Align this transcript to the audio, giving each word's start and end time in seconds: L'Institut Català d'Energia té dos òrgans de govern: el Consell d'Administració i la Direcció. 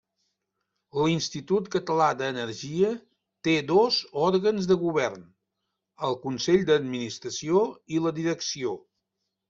L'Institut 1.01 1.67
Català 1.75 2.07
d'Energia 2.21 2.89
té 3.49 3.55
dos 3.73 4.01
òrgans 4.31 4.71
de 4.73 4.81
govern: 4.87 5.31
el 6.11 6.21
Consell 6.29 6.69
d'Administració 6.73 7.67
i 7.99 8.07
la 8.09 8.19
Direcció. 8.23 8.79